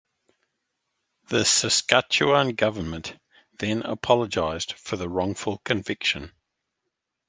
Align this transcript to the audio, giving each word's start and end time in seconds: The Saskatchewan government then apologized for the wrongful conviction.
The 1.29 1.45
Saskatchewan 1.45 2.55
government 2.55 3.19
then 3.59 3.83
apologized 3.83 4.73
for 4.73 4.97
the 4.97 5.07
wrongful 5.07 5.59
conviction. 5.59 6.31